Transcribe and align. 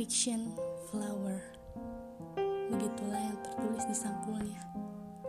Fiction 0.00 0.56
Flower. 0.88 1.44
Begitulah 2.72 3.20
yang 3.20 3.36
tertulis 3.44 3.84
di 3.84 3.92
sampulnya 3.92 4.56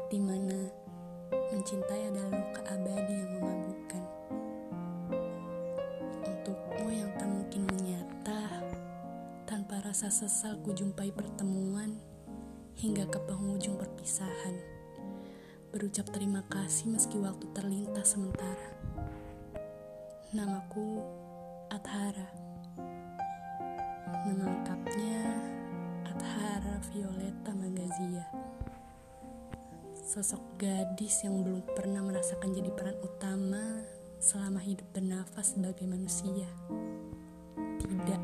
di 0.08 0.15
mana 0.15 0.71
mencintai 1.51 2.08
adalah 2.08 2.40
luka 2.40 2.62
abadi 2.72 3.15
yang 3.19 3.31
memabukkan. 3.36 4.04
Untukmu 6.23 6.87
yang 6.87 7.12
tak 7.19 7.28
mungkin 7.28 7.68
menyata 7.68 8.63
Tanpa 9.44 9.83
rasa 9.83 10.08
sesal 10.08 10.63
ku 10.63 10.72
jumpai 10.72 11.12
pertemuan 11.12 11.99
Hingga 12.79 13.12
ke 13.12 13.19
penghujung 13.28 13.76
perpisahan. 13.76 14.56
Berucap 15.76 16.16
terima 16.16 16.48
kasih 16.48 16.95
meski 16.95 17.20
waktu 17.20 17.44
terlintas 17.52 18.16
sementara. 18.16 18.72
Namaku 20.31 21.03
Athara 21.67 22.41
Nama 24.21 24.53
lengkapnya 24.53 25.34
Athara 26.05 26.77
Violeta 26.93 27.57
Magazia. 27.57 28.21
Sosok 29.97 30.61
gadis 30.61 31.25
yang 31.25 31.41
belum 31.41 31.66
pernah 31.73 32.05
merasakan 32.05 32.53
jadi 32.53 32.70
peran 32.70 33.02
utama 33.02 33.81
selama 34.21 34.61
hidup 34.61 34.85
bernafas 34.94 35.57
sebagai 35.57 35.89
manusia. 35.89 36.45
Tidak, 37.81 38.21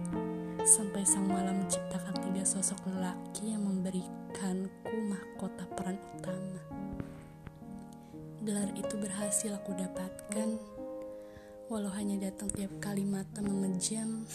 sampai 0.70 1.02
sang 1.02 1.26
malam 1.26 1.66
menciptakan 1.66 2.14
tiga 2.30 2.46
sosok 2.46 2.78
lelaki 2.94 3.58
yang 3.58 3.66
memberikanku 3.66 4.94
mahkota 5.10 5.66
peran 5.74 5.98
utama. 6.14 6.62
Gelar 8.46 8.70
itu 8.78 9.02
berhasil 9.02 9.50
aku 9.50 9.74
dapatkan, 9.74 10.62
walau 11.74 11.90
hanya 11.90 12.30
datang 12.30 12.54
tiap 12.54 12.70
kali 12.78 13.02
mata 13.02 13.42
memejam 13.42 14.30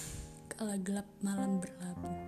kala 0.62 0.78
gelap 0.86 1.10
malam 1.26 1.58
berlabuh. 1.58 2.18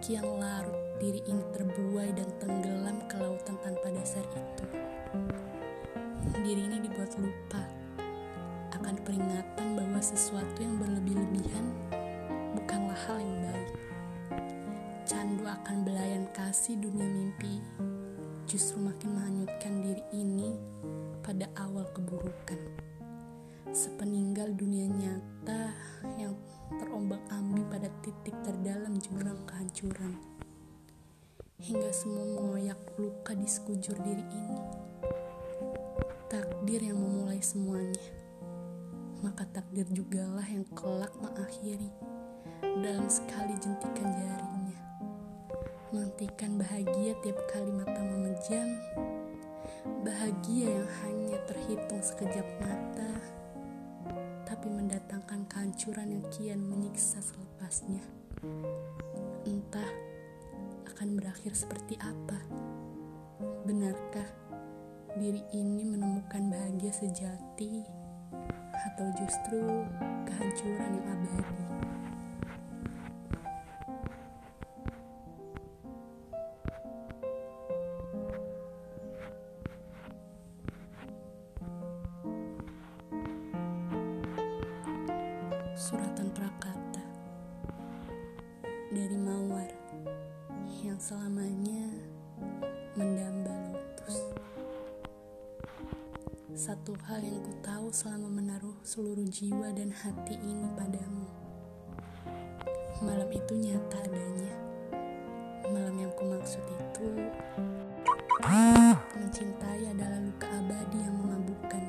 Kian 0.00 0.24
larut 0.40 0.96
diri 0.96 1.20
ini 1.28 1.44
terbuai 1.52 2.08
dan 2.16 2.24
tenggelam 2.40 3.04
ke 3.04 3.20
lautan 3.20 3.60
tanpa 3.60 3.92
dasar 3.92 4.24
itu. 4.32 4.64
Diri 6.40 6.72
ini 6.72 6.88
dibuat 6.88 7.12
lupa 7.20 7.60
akan 8.72 8.96
peringatan 9.04 9.76
bahwa 9.76 10.00
sesuatu 10.00 10.56
yang 10.56 10.80
berlebih-lebihan 10.80 11.68
bukanlah 12.56 12.96
hal 13.04 13.20
yang 13.20 13.36
baik. 13.52 13.72
Candu 15.04 15.44
akan 15.44 15.84
belayan 15.84 16.24
kasih 16.32 16.80
dunia 16.80 17.12
mimpi 17.12 17.60
justru 18.48 18.80
makin 18.80 19.20
menghanyutkan 19.20 19.84
diri 19.84 20.04
ini 20.16 20.56
pada 21.20 21.44
awal 21.60 21.84
keburukan 21.92 22.56
sepeninggal 23.72 24.52
dunia 24.52 24.84
nyata 24.84 25.72
yang 26.20 26.36
terombang-ambing 26.76 27.64
pada 27.72 27.88
titik 28.04 28.36
terdalam 28.44 29.00
jurang 29.00 29.40
kehancuran. 29.48 30.20
Hingga 31.56 31.88
semua 31.88 32.36
mengoyak 32.36 32.76
luka 33.00 33.32
di 33.32 33.48
sekujur 33.48 33.96
diri 33.96 34.20
ini. 34.28 34.60
Takdir 36.28 36.84
yang 36.84 37.00
memulai 37.00 37.40
semuanya. 37.40 38.04
Maka 39.24 39.48
takdir 39.48 39.88
jugalah 39.88 40.44
yang 40.44 40.68
kelak 40.76 41.16
mengakhiri 41.16 41.88
dalam 42.60 43.08
sekali 43.08 43.56
jentikan 43.56 44.12
jarinya. 44.20 44.80
Menghentikan 45.96 46.60
bahagia 46.60 47.16
tiap 47.24 47.40
kali 47.48 47.72
mata 47.72 48.04
memejam. 48.04 48.68
Bahagia 50.04 50.76
yang 50.76 50.88
hanya 51.08 51.40
terhitung 51.48 52.04
sekejap 52.04 52.44
mata 52.60 53.41
mendatangkan 55.22 55.46
kehancuran 55.46 56.08
yang 56.18 56.26
kian 56.34 56.60
menyiksa 56.66 57.22
selepasnya. 57.22 58.02
Entah 59.46 59.90
akan 60.90 61.14
berakhir 61.14 61.54
seperti 61.54 61.94
apa. 62.02 62.42
Benarkah 63.62 64.26
diri 65.14 65.46
ini 65.54 65.86
menemukan 65.86 66.50
bahagia 66.50 66.90
sejati 66.90 67.86
atau 68.74 69.06
justru 69.14 69.62
kehancuran 70.26 70.90
yang 70.90 71.06
abadi? 71.06 71.61
Suratan 85.92 86.32
Prakata 86.32 87.04
dari 88.88 89.12
Mawar 89.12 89.68
yang 90.80 90.96
selamanya 90.96 91.84
mendamba 92.96 93.52
lotus. 93.68 94.32
Satu 96.56 96.96
hal 97.04 97.20
yang 97.20 97.44
ku 97.44 97.52
tahu 97.60 97.92
selama 97.92 98.40
menaruh 98.40 98.72
seluruh 98.80 99.28
jiwa 99.28 99.68
dan 99.76 99.92
hati 99.92 100.40
ini 100.40 100.64
padamu. 100.72 101.28
Malam 103.04 103.28
itu 103.28 103.52
nyata 103.52 104.00
adanya. 104.00 104.52
Malam 105.76 106.08
yang 106.08 106.12
ku 106.16 106.24
maksud 106.24 106.64
itu 106.72 107.08
mencintai 109.12 109.92
adalah 109.92 110.24
luka 110.24 110.48
abadi 110.48 111.04
yang 111.04 111.20
memabukkan. 111.20 111.84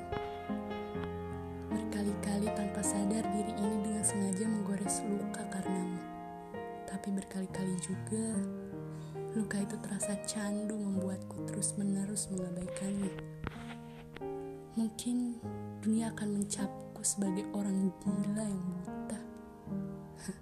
Tanpa 2.43 2.83
sadar 2.83 3.23
diri 3.31 3.55
ini 3.55 4.03
sengaja 4.03 4.43
menggores 4.43 4.99
luka 5.07 5.47
karenamu. 5.47 5.95
Tapi 6.83 7.07
berkali-kali 7.15 7.79
juga, 7.79 8.35
luka 9.31 9.63
itu 9.63 9.79
terasa 9.79 10.19
candu 10.27 10.75
membuatku 10.75 11.47
terus-menerus 11.47 12.27
mengabaikannya. 12.35 13.15
Mungkin 14.75 15.39
dunia 15.79 16.11
akan 16.11 16.43
mencapku 16.43 16.99
sebagai 16.99 17.47
orang 17.55 17.95
gila 18.03 18.43
yang 18.43 18.63
buta. 18.83 19.19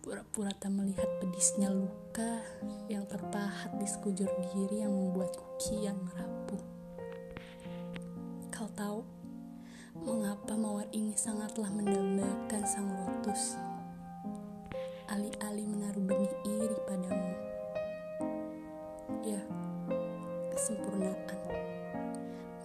Pura-pura 0.00 0.56
tak 0.56 0.72
melihat 0.72 1.12
pedisnya 1.20 1.68
luka 1.68 2.40
yang 2.88 3.04
terpahat 3.04 3.76
di 3.76 3.84
sekujur 3.84 4.32
diri 4.56 4.80
yang 4.80 4.96
membuatku 4.96 5.44
kian 5.60 6.00
merapuh. 6.00 6.62
Kau 8.48 8.72
tahu, 8.72 9.11
Mengapa 10.02 10.58
mawar 10.58 10.90
ini 10.90 11.14
sangatlah 11.14 11.70
mendambakan 11.70 12.66
sang 12.66 12.90
lotus? 12.90 13.54
Alih-alih 15.06 15.62
menaruh 15.62 16.02
benih 16.02 16.34
iri 16.42 16.78
padamu. 16.90 17.32
Ya, 19.22 19.38
kesempurnaan. 20.50 21.38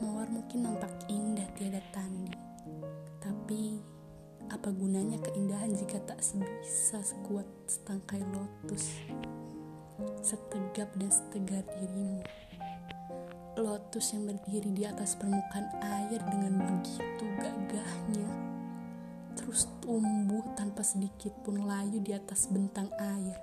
Mawar 0.01 0.25
mungkin 0.33 0.65
nampak 0.65 0.89
indah 1.13 1.45
tiada 1.53 1.77
tanding. 1.93 2.41
Tapi, 3.21 3.85
apa 4.49 4.73
gunanya 4.73 5.21
keindahan 5.21 5.77
jika 5.77 6.01
tak 6.09 6.25
sebisa 6.25 7.05
sekuat 7.05 7.45
setangkai 7.69 8.25
lotus? 8.33 8.97
Setegap 10.25 10.89
dan 10.97 11.13
setegar 11.13 11.61
dirimu 11.77 12.25
lotus 13.57 14.13
yang 14.13 14.29
berdiri 14.29 14.69
di 14.72 14.85
atas 14.85 15.18
permukaan 15.18 15.68
air 15.81 16.22
dengan 16.29 16.62
begitu 16.62 17.25
gagahnya 17.41 18.29
terus 19.47 19.69
tumbuh 19.79 20.44
tanpa 20.59 20.84
sedikit 20.84 21.31
pun 21.45 21.63
layu 21.63 22.03
di 22.03 22.12
atas 22.12 22.51
bentang 22.51 22.91
air. 23.00 23.38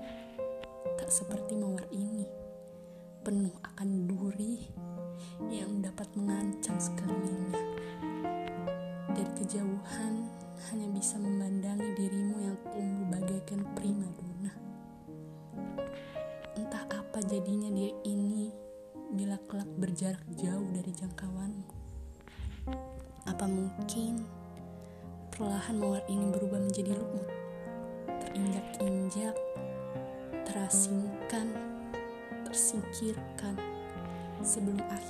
Tak 1.01 1.09
seperti 1.09 1.57
mawar 1.57 1.89
ini 1.95 2.29
penuh 3.25 3.57
akan 3.65 4.05
duri 4.05 4.69
yang 5.49 5.81
dapat 5.81 6.05
mengancam 6.13 6.74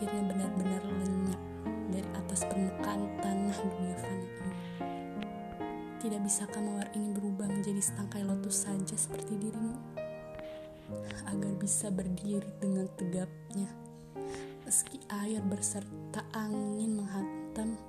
akhirnya 0.05 0.37
benar-benar 0.37 0.83
lenyap 1.01 1.43
dari 1.89 2.09
atas 2.13 2.45
permukaan 2.45 3.09
tanah 3.25 3.57
dunia 3.57 3.97
fana 3.97 4.21
ini. 4.21 4.53
Tidak 6.05 6.21
bisakah 6.21 6.61
mawar 6.61 6.93
ini 6.93 7.09
berubah 7.17 7.49
menjadi 7.49 7.81
setangkai 7.81 8.21
lotus 8.29 8.69
saja 8.69 9.01
seperti 9.01 9.41
dirimu? 9.41 9.73
Agar 11.25 11.57
bisa 11.57 11.89
berdiri 11.89 12.45
dengan 12.61 12.85
tegapnya 13.01 13.65
Meski 14.69 15.01
air 15.09 15.41
berserta 15.41 16.21
angin 16.37 17.01
menghantam, 17.01 17.81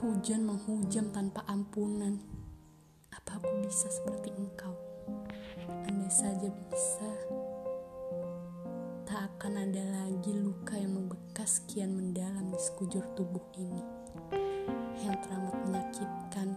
hujan 0.00 0.44
menghujam 0.44 1.08
tanpa 1.08 1.40
ampunan. 1.48 2.20
Apa 3.16 3.40
aku 3.40 3.48
bisa 3.64 3.88
seperti 3.88 4.28
engkau. 4.36 4.76
Andai 5.88 6.08
saja 6.08 6.52
bisa, 6.68 7.12
tak 9.08 9.28
akan 9.36 9.68
ada 9.68 9.84
lagi 9.88 10.03
yang 11.44 11.52
membekas 11.52 11.68
kian 11.68 11.92
mendalam 11.92 12.46
di 12.48 12.56
sekujur 12.56 13.04
tubuh 13.12 13.44
ini. 13.60 13.84
Yang 15.04 15.28
teramat 15.28 15.52
menyakitkan, 15.68 16.56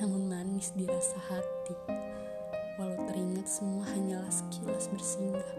namun 0.00 0.32
manis 0.32 0.72
dirasa 0.72 1.20
hati. 1.28 1.76
Walau 2.80 3.04
teringat 3.04 3.44
semua 3.44 3.84
hanyalah 3.92 4.32
sekilas 4.32 4.88
bersinggah 4.88 5.52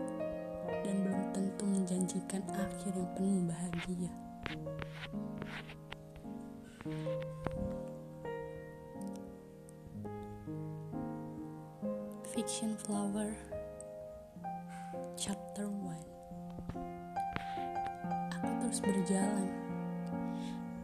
dan 0.82 1.06
belum 1.06 1.24
tentu 1.30 1.64
menjanjikan 1.70 2.42
akhir 2.58 2.90
yang 2.98 3.10
penuh 3.14 3.54
bahagia. 3.54 4.10
Fiction 12.34 12.74
Flower 12.82 13.38
Chapter 15.14 15.70
1 15.70 16.17
Terus 18.68 18.84
berjalan 18.84 19.48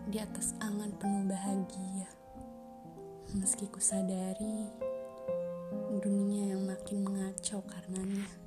di 0.08 0.16
atas 0.16 0.56
angan 0.64 0.88
penuh 1.04 1.28
bahagia 1.28 2.08
meski 3.36 3.68
ku 3.68 3.84
sadari 3.84 4.72
dunia 6.00 6.56
yang 6.56 6.64
makin 6.64 7.04
mengacau 7.04 7.60
karenanya. 7.68 8.43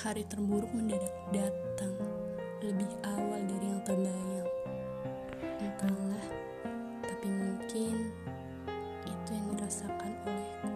Hari 0.00 0.24
terburuk 0.32 0.72
mendadak 0.72 1.12
datang 1.28 1.92
lebih 2.64 2.88
awal 3.04 3.36
dari 3.44 3.68
yang 3.68 3.84
terbayang. 3.84 4.48
Entahlah, 5.60 6.28
tapi 7.04 7.28
mungkin 7.28 8.08
itu 9.04 9.28
yang 9.28 9.46
dirasakan 9.52 10.12
olehku. 10.24 10.72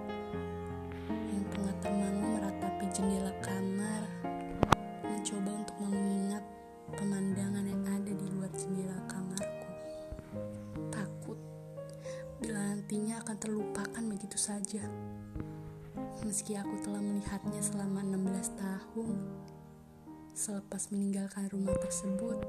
Yang 1.09 1.45
tengah 1.57 1.75
termangu 1.81 2.27
meratapi 2.37 2.85
jendela 2.93 3.33
kamar, 3.41 4.05
mencoba 5.09 5.51
untuk 5.57 5.77
mengingat 5.89 6.45
pemandangan 6.93 7.65
yang 7.65 7.81
ada 7.89 8.13
di 8.13 8.27
luar 8.29 8.53
jendela 8.53 8.99
kamarku. 9.09 9.69
Takut 10.93 11.41
bila 12.45 12.61
nantinya 12.61 13.25
akan 13.25 13.37
terlupakan 13.41 14.05
begitu 14.05 14.37
saja. 14.37 14.85
Meski 16.25 16.57
aku 16.57 16.81
telah 16.81 17.05
melihatnya 17.05 17.61
selama 17.61 18.01
16 18.01 18.57
tahun, 18.57 19.17
selepas 20.33 20.89
meninggalkan 20.89 21.53
rumah 21.53 21.77
tersebut, 21.77 22.41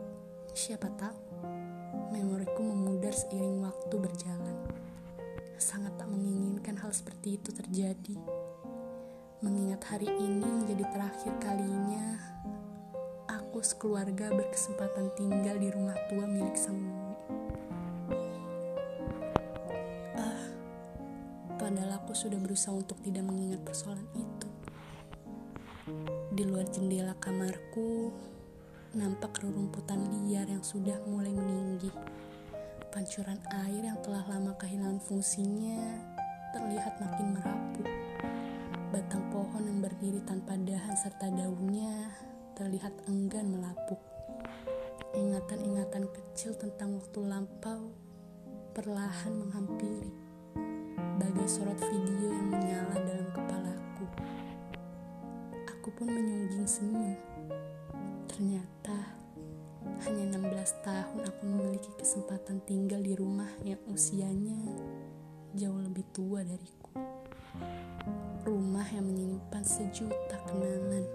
siapa 0.55 0.87
tahu 0.95 1.19
memoriku 2.15 2.63
memudar 2.63 3.11
seiring 3.11 3.59
waktu 3.59 3.95
berjalan. 3.99 4.55
Sangat 5.59 5.91
tak 5.99 6.07
menginginkan 6.07 6.79
hal 6.79 6.95
seperti 6.95 7.35
itu 7.35 7.51
terjadi. 7.51 8.15
Mengingat 9.43 9.83
hari 9.91 10.07
ini 10.07 10.47
menjadi 10.47 10.87
terakhir 10.95 11.35
kalinya 11.43 12.15
aku 13.27 13.59
sekeluarga 13.59 14.31
berkesempatan 14.31 15.11
tinggal 15.19 15.59
di 15.59 15.67
rumah 15.67 15.99
tua 16.07 16.23
milik 16.23 16.55
sang 16.55 16.79
padahal 21.65 21.97
aku 21.97 22.13
sudah 22.13 22.37
berusaha 22.37 22.77
untuk 22.77 23.01
tidak 23.01 23.25
mengingat 23.25 23.57
persoalan 23.65 24.05
itu. 24.13 24.49
Di 26.29 26.45
luar 26.45 26.69
jendela 26.69 27.17
kamarku, 27.17 28.13
nampak 28.93 29.41
rerumputan 29.41 29.97
liar 30.13 30.45
yang 30.45 30.61
sudah 30.61 30.93
mulai 31.09 31.33
meninggi. 31.33 31.89
Pancuran 32.93 33.41
air 33.65 33.81
yang 33.81 33.97
telah 34.05 34.21
lama 34.29 34.53
kehilangan 34.61 35.01
fungsinya 35.09 36.05
terlihat 36.53 37.01
makin 37.01 37.33
merapuh. 37.33 37.89
Batang 38.93 39.25
pohon 39.33 39.65
yang 39.65 39.81
berdiri 39.81 40.21
tanpa 40.21 40.53
dahan 40.61 40.93
serta 40.93 41.33
daunnya 41.33 42.13
terlihat 42.53 42.93
enggan 43.09 43.57
melapuk. 43.57 43.97
Ingatan-ingatan 45.17 46.13
kecil 46.13 46.53
tentang 46.61 47.01
waktu 47.01 47.25
lampau 47.25 47.89
perlahan 48.77 49.33
menghampiri 49.33 50.24
bagai 51.15 51.47
sorot 51.47 51.79
video 51.79 52.27
yang 52.27 52.51
menyala 52.51 52.95
dalam 53.07 53.27
kepalaku. 53.31 54.05
Aku 55.71 55.87
pun 55.95 56.11
menyungging 56.11 56.67
senyum. 56.67 57.15
Ternyata 58.27 59.15
hanya 60.03 60.35
16 60.35 60.83
tahun 60.83 61.21
aku 61.23 61.41
memiliki 61.47 61.87
kesempatan 61.95 62.59
tinggal 62.67 62.99
di 62.99 63.15
rumah 63.15 63.47
yang 63.63 63.79
usianya 63.87 64.59
jauh 65.55 65.79
lebih 65.79 66.03
tua 66.11 66.43
dariku. 66.43 66.91
Rumah 68.43 68.87
yang 68.91 69.07
menyimpan 69.07 69.63
sejuta 69.63 70.35
kenangan, 70.43 71.07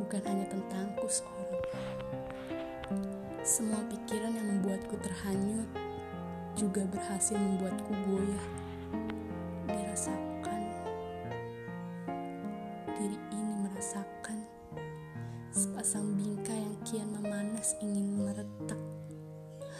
bukan 0.00 0.22
hanya 0.24 0.48
tentangku 0.48 1.04
seorang. 1.12 1.60
Semua 3.44 3.84
pikiran 3.92 4.32
yang 4.32 4.48
membuatku 4.48 4.96
terhanyut 5.04 5.68
juga 6.56 6.88
berhasil 6.88 7.36
membuatku 7.36 7.92
goyah 8.08 8.63
merasakan. 9.94 10.62
Diri 12.98 13.14
ini 13.30 13.54
merasakan 13.62 14.42
sepasang 15.54 16.18
bingkai 16.18 16.58
yang 16.58 16.76
kian 16.82 17.08
memanas 17.14 17.78
ingin 17.78 18.26
meretak 18.26 18.82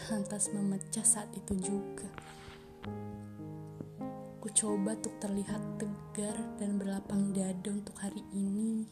lantas 0.06 0.54
memecah 0.54 1.02
saat 1.02 1.26
itu 1.34 1.58
juga. 1.58 2.06
Ku 4.38 4.46
coba 4.54 4.94
untuk 4.94 5.18
terlihat 5.18 5.82
tegar 5.82 6.38
dan 6.62 6.78
berlapang 6.78 7.34
dada 7.34 7.74
untuk 7.74 7.98
hari 7.98 8.22
ini. 8.30 8.86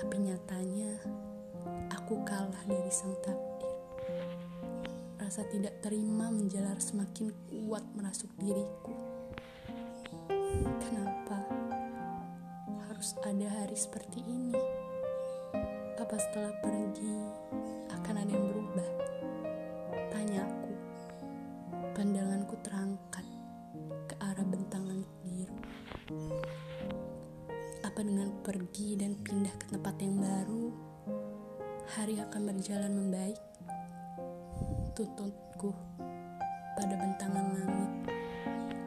Tapi 0.00 0.16
nyatanya 0.16 0.96
aku 1.92 2.24
kalah 2.24 2.64
dari 2.64 2.88
sang 2.88 3.12
takdir. 3.20 3.76
Rasa 5.20 5.44
tidak 5.52 5.84
terima 5.84 6.32
menjalar 6.32 6.80
semakin 6.80 7.36
kuat 7.52 7.84
merasuk 7.92 8.32
diriku 8.40 9.03
Kenapa 10.62 11.38
harus 12.86 13.18
ada 13.26 13.48
hari 13.50 13.74
seperti 13.74 14.22
ini? 14.22 14.54
Apa 15.98 16.14
setelah 16.14 16.54
pergi 16.62 17.16
akan 17.90 18.14
ada 18.22 18.30
yang 18.30 18.46
berubah? 18.46 18.90
Tanyaku. 20.14 20.72
Pandanganku 21.98 22.54
terangkat 22.62 23.26
ke 24.06 24.14
arah 24.22 24.46
bentang 24.46 24.86
langit 24.86 25.10
biru. 25.26 25.58
Apa 27.82 28.00
dengan 28.06 28.30
pergi 28.46 28.94
dan 28.94 29.18
pindah 29.18 29.54
ke 29.58 29.66
tempat 29.74 29.94
yang 29.98 30.22
baru, 30.22 30.70
hari 31.98 32.22
akan 32.22 32.54
berjalan 32.54 32.92
membaik? 32.94 33.40
Tuntutku 34.94 35.74
pada 36.78 36.94
bentangan 36.94 37.46
langit 37.54 37.92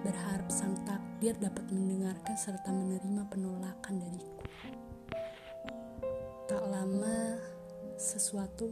berharap 0.06 0.50
sang 0.54 0.78
takdir 0.86 1.34
dapat 1.42 1.66
mendengarkan 1.74 2.36
serta 2.38 2.70
menerima 2.70 3.24
penolakan 3.30 3.96
dariku. 3.98 4.46
Tak 6.46 6.64
lama, 6.70 7.42
sesuatu 7.98 8.72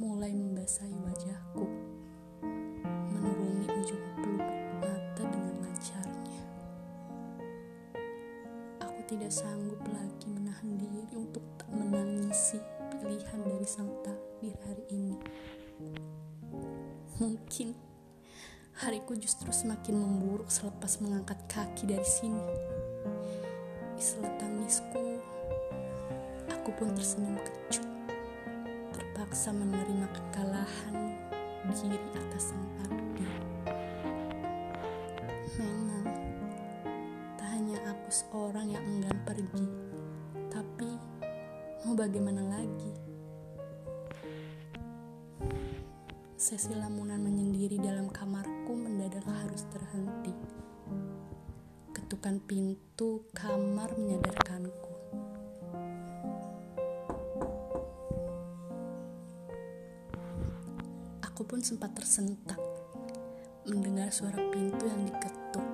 mulai 0.00 0.32
membasahi 0.32 0.94
wajahku, 1.04 1.64
menuruni 3.12 3.66
ujung 3.66 4.02
pelupuk 4.18 4.60
mata 4.80 5.22
dengan 5.26 5.54
lancarnya. 5.62 6.42
Aku 8.88 9.00
tidak 9.04 9.30
sanggup 9.30 9.82
lagi 9.90 10.26
menahan 10.32 10.78
diri 10.80 11.12
untuk 11.12 11.44
tak 11.60 11.70
menangisi 11.70 12.58
pilihan 12.88 13.40
dari 13.44 13.66
sang 13.68 13.90
takdir 14.00 14.56
hari 14.64 14.84
ini. 14.90 15.18
Mungkin 17.18 17.87
hariku 18.78 19.18
justru 19.18 19.50
semakin 19.50 19.98
memburuk 19.98 20.46
selepas 20.46 21.02
mengangkat 21.02 21.34
kaki 21.50 21.90
dari 21.90 22.06
sini. 22.06 22.46
Sela 23.98 24.30
tangisku, 24.38 25.18
aku 26.46 26.70
pun 26.78 26.94
tersenyum 26.94 27.34
kecut, 27.42 27.82
terpaksa 28.94 29.50
menerima 29.50 30.06
kekalahan 30.14 30.94
diri 31.68 31.98
atas 32.14 32.54
sang 32.54 32.66
takdir. 32.78 33.32
Memang, 35.58 36.06
tak 37.34 37.48
hanya 37.50 37.82
aku 37.82 38.08
seorang 38.14 38.70
yang 38.70 38.84
enggan 38.86 39.18
pergi, 39.26 39.66
tapi 40.54 40.90
mau 41.82 41.98
bagaimana 41.98 42.62
lagi? 42.62 43.07
Sesi 46.38 46.70
lamunan 46.70 47.18
menyendiri 47.18 47.82
dalam 47.82 48.06
kamarku 48.14 48.70
mendadak 48.70 49.26
harus 49.26 49.66
terhenti. 49.74 50.30
Ketukan 51.90 52.38
pintu 52.46 53.26
kamar 53.34 53.90
menyadarkanku. 53.98 54.92
Aku 61.26 61.42
pun 61.42 61.58
sempat 61.58 61.98
tersentak 61.98 62.62
mendengar 63.66 64.06
suara 64.14 64.38
pintu 64.54 64.86
yang 64.86 65.10
diketuk. 65.10 65.66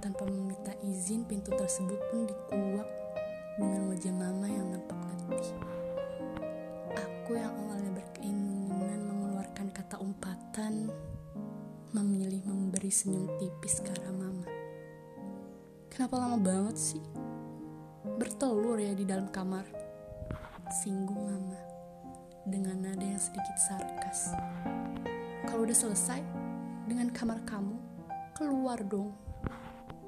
Tanpa 0.00 0.24
meminta 0.24 0.72
izin, 0.80 1.28
pintu 1.28 1.52
tersebut 1.52 2.00
pun 2.08 2.24
dikuak 2.24 2.88
dengan 3.60 3.92
wajah 3.92 4.14
mama 4.16 4.48
yang 4.48 4.72
nampak 4.72 4.96
letih. 5.28 5.52
Aku 6.96 7.36
yang 7.36 7.67
memberi 12.88 13.04
senyum 13.04 13.28
tipis 13.36 13.84
ke 13.84 13.92
mama. 14.16 14.48
Kenapa 15.92 16.24
lama 16.24 16.40
banget 16.40 16.80
sih? 16.80 17.04
Bertelur 18.16 18.80
ya 18.80 18.96
di 18.96 19.04
dalam 19.04 19.28
kamar. 19.28 19.68
Singgung 20.72 21.20
mama 21.20 21.60
dengan 22.48 22.80
nada 22.80 23.04
yang 23.04 23.20
sedikit 23.20 23.60
sarkas. 23.60 24.32
Kalau 25.44 25.68
udah 25.68 25.76
selesai, 25.76 26.24
dengan 26.88 27.12
kamar 27.12 27.44
kamu, 27.44 27.76
keluar 28.32 28.80
dong. 28.80 29.12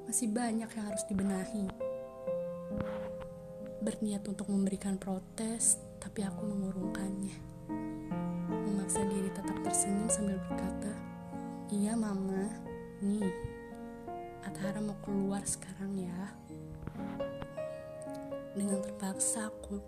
Masih 0.09 0.33
banyak 0.33 0.73
yang 0.73 0.85
harus 0.89 1.05
dibenahi. 1.05 1.69
Berniat 3.77 4.25
untuk 4.25 4.49
memberikan 4.49 4.97
protes, 4.97 5.77
tapi 6.01 6.25
aku 6.25 6.49
mengurungkannya. 6.49 7.37
Memaksa 8.49 9.05
diri 9.05 9.29
tetap 9.29 9.61
tersenyum 9.61 10.09
sambil 10.09 10.41
berkata, 10.49 10.89
Iya 11.69 11.93
mama, 11.93 12.70
nih, 13.01 13.33
Atahara 14.45 14.77
mau 14.77 14.97
keluar 15.01 15.41
sekarang 15.41 15.97
ya. 15.97 16.21
Dengan 18.53 18.77
terpaksa 18.85 19.49
aku 19.49 19.81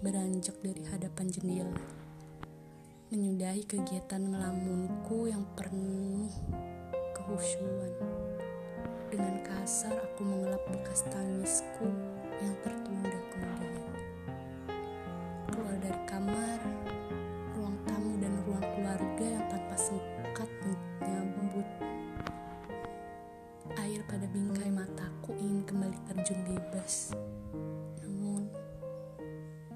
beranjak 0.00 0.54
dari 0.62 0.86
hadapan 0.86 1.26
jendela 1.28 1.82
menyudahi 3.10 3.66
kegiatan 3.66 4.22
melamunku 4.22 5.26
yang 5.26 5.42
penuh 5.58 6.30
kehusuan. 7.10 7.90
Dengan 9.10 9.42
kasar 9.42 9.90
aku 9.98 10.22
mengelap 10.22 10.62
bekas 10.70 11.02
tangisku 11.10 11.90
yang 12.38 12.54
tertunda 12.62 13.18
kemudian. 13.34 13.90
Keluar 15.50 15.74
dari 15.82 16.00
kamar, 16.06 16.58
ruang 17.58 17.76
tamu 17.82 18.14
dan 18.22 18.32
ruang 18.46 18.66
keluarga 18.78 19.26
yang 19.26 19.46
tanpa 19.50 19.74
sekat 19.74 20.19
mataku 25.30 25.46
ingin 25.46 25.62
kembali 25.62 25.98
terjun 26.10 26.40
bebas. 26.42 27.14
Namun, 28.02 28.50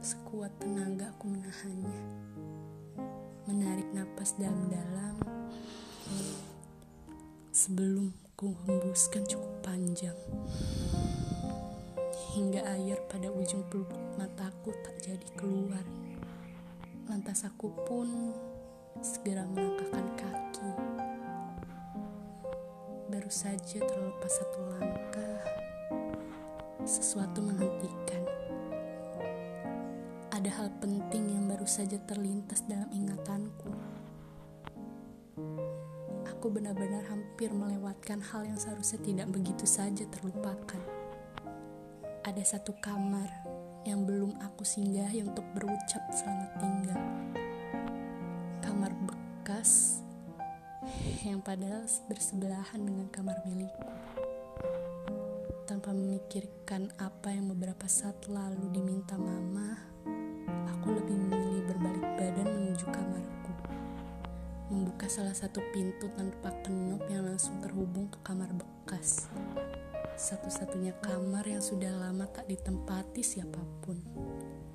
sekuat 0.02 0.50
tenaga 0.58 1.14
aku 1.14 1.30
menahannya. 1.30 2.00
Menarik 3.46 3.86
napas 3.94 4.34
dalam-dalam. 4.34 5.14
Sebelum 7.54 8.10
ku 8.34 8.50
hembuskan 8.66 9.22
cukup 9.30 9.54
panjang. 9.62 10.18
Hingga 12.34 12.66
air 12.74 12.98
pada 13.06 13.30
ujung 13.30 13.62
pelupuk 13.70 14.02
mataku 14.18 14.74
tak 14.82 14.98
jadi 15.06 15.28
keluar. 15.38 15.86
Lantas 17.06 17.46
aku 17.46 17.70
pun 17.86 18.34
segera 18.98 19.46
melangkahkan 19.46 20.06
kaki 20.18 20.93
baru 23.14 23.30
saja 23.30 23.78
terlepas 23.78 24.32
satu 24.42 24.58
langkah 24.74 25.38
sesuatu 26.82 27.46
menghentikan 27.46 28.26
ada 30.34 30.50
hal 30.50 30.66
penting 30.82 31.30
yang 31.30 31.46
baru 31.46 31.62
saja 31.62 31.94
terlintas 32.10 32.66
dalam 32.66 32.90
ingatanku. 32.90 33.70
Aku 36.26 36.52
benar-benar 36.52 37.06
hampir 37.06 37.54
melewatkan 37.54 38.18
hal 38.18 38.44
yang 38.44 38.58
seharusnya 38.58 38.98
tidak 39.00 39.30
begitu 39.30 39.62
saja 39.64 40.04
terlupakan. 40.10 40.82
Ada 42.26 42.58
satu 42.58 42.76
kamar 42.82 43.30
yang 43.86 44.04
belum 44.04 44.36
aku 44.42 44.66
singgahi 44.66 45.22
untuk 45.24 45.46
berucap 45.54 46.02
selamat 46.12 46.50
tinggal. 46.60 47.00
Kamar 48.60 48.92
bekas 49.06 50.03
yang 51.24 51.40
padahal 51.40 51.88
bersebelahan 52.04 52.84
dengan 52.84 53.08
kamar 53.08 53.40
milikku. 53.48 53.88
Tanpa 55.64 55.96
memikirkan 55.96 56.92
apa 57.00 57.32
yang 57.32 57.48
beberapa 57.48 57.88
saat 57.88 58.28
lalu 58.28 58.68
diminta 58.76 59.16
mama, 59.16 59.80
aku 60.68 60.92
lebih 60.92 61.16
memilih 61.16 61.64
berbalik 61.64 62.04
badan 62.20 62.44
menuju 62.44 62.86
kamarku. 62.92 63.52
Membuka 64.68 65.08
salah 65.08 65.32
satu 65.32 65.64
pintu 65.72 66.12
tanpa 66.12 66.52
kenop 66.60 67.00
yang 67.08 67.24
langsung 67.24 67.56
terhubung 67.64 68.12
ke 68.12 68.20
kamar 68.20 68.52
bekas. 68.52 69.32
Satu-satunya 70.20 70.92
kamar 71.00 71.48
yang 71.48 71.64
sudah 71.64 71.90
lama 71.90 72.28
tak 72.28 72.52
ditempati 72.52 73.24
siapa 73.24 73.64
pun. 73.80 73.96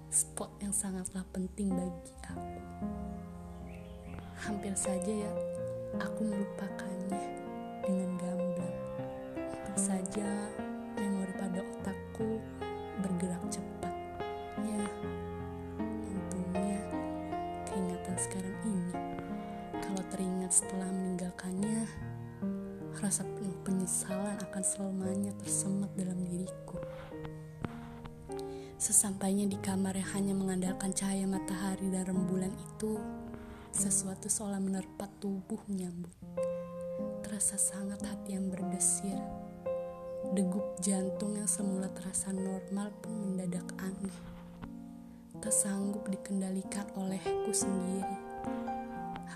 Spot 0.09 0.49
yang 0.65 0.73
sangatlah 0.73 1.21
penting 1.29 1.69
bagi 1.69 2.13
aku. 2.25 2.57
Hampir 4.49 4.73
saja 4.73 5.13
ya, 5.13 5.31
aku 5.97 6.21
melupakannya 6.21 7.25
dengan 7.81 8.11
gamblang. 8.21 8.77
Hampir 9.33 9.77
saja 9.81 10.29
memori 10.93 11.33
pada 11.33 11.65
otakku 11.65 12.37
bergerak 13.01 13.41
cepat. 13.49 13.95
Ya, 14.61 14.83
sekarang 18.19 18.57
ini. 18.67 18.91
Kalau 19.79 20.03
teringat 20.11 20.51
setelah 20.51 20.91
meninggalkannya, 20.91 21.87
rasa 22.99 23.23
penuh 23.23 23.55
penyesalan 23.63 24.35
akan 24.43 24.63
selamanya 24.63 25.31
tersemat 25.39 25.87
dalam 25.95 26.19
diriku. 26.27 26.75
Sesampainya 28.75 29.47
di 29.47 29.55
kamar 29.63 29.95
yang 29.95 30.09
hanya 30.19 30.33
mengandalkan 30.35 30.91
cahaya 30.91 31.23
matahari 31.23 31.87
dan 31.95 32.11
rembulan 32.11 32.51
itu, 32.51 32.99
sesuatu 33.73 34.29
seolah 34.29 34.61
menerpa 34.61 35.09
tubuh 35.21 35.59
menyambut. 35.69 36.13
Terasa 37.25 37.55
sangat 37.55 38.01
hati 38.05 38.35
yang 38.35 38.49
berdesir. 38.49 39.17
Degup 40.35 40.77
jantung 40.83 41.37
yang 41.39 41.47
semula 41.47 41.87
terasa 41.93 42.29
normal 42.35 42.91
pun 42.99 43.13
mendadak 43.13 43.65
aneh 43.79 44.39
tak 45.39 45.55
sanggup 45.55 46.03
dikendalikan 46.11 46.83
olehku 46.99 47.55
sendiri. 47.55 48.17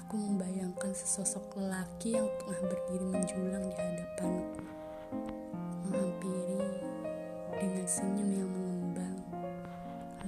Aku 0.03 0.19
membayangkan 0.19 0.91
sesosok 0.91 1.55
lelaki 1.55 2.19
yang 2.19 2.27
tengah 2.43 2.59
berdiri 2.67 3.07
menjulang 3.07 3.63
di 3.71 3.77
hadapanku, 3.79 4.61
menghampiri 5.87 6.59
dengan 7.55 7.87
senyum 7.87 8.29
yang 8.35 8.51
mengembang, 8.51 9.17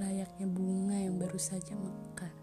layaknya 0.00 0.46
bunga 0.48 0.96
yang 0.96 1.20
baru 1.20 1.36
saja 1.36 1.76
mekar. 1.76 2.35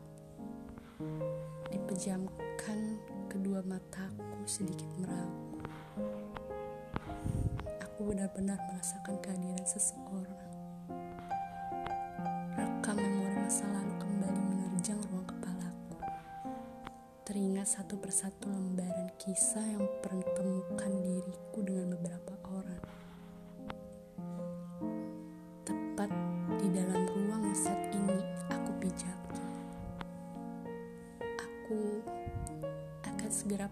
Dipejamkan 1.93 2.97
kedua 3.29 3.61
mataku 3.69 4.25
sedikit 4.49 4.89
meragu. 4.97 5.61
Aku 7.85 8.09
benar-benar 8.09 8.57
merasakan 8.65 9.21
kehadiran 9.21 9.61
seseorang 9.61 10.41
masa 13.45 13.69
lalu 13.69 13.93
kembali 14.01 14.41
menerjang 14.41 14.97
ruang 15.05 15.29
kepalaku. 15.29 15.93
Teringat 17.29 17.69
satu 17.77 18.01
persatu 18.01 18.49
lembaran 18.49 19.13
kisah 19.21 19.61
yang 19.61 19.85
pertemukan 20.01 20.91
diriku 20.97 21.61
dengan 21.61 21.93
beberapa 21.93 22.33
orang. 22.57 22.83
Tepat 25.61 26.09
di 26.57 26.67
dalam 26.73 27.02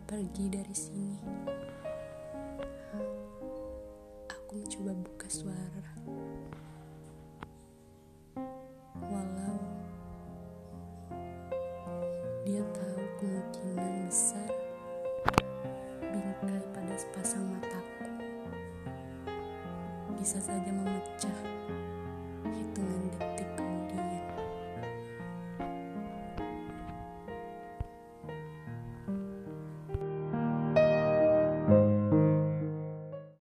pergi 0.05 0.46
dari 0.50 0.75
sini. 0.75 1.17
Aku 4.29 4.51
mencoba 4.58 4.91
buka 4.98 5.27
suara. 5.29 5.91